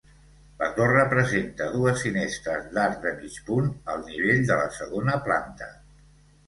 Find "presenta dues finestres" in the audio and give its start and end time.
1.11-2.73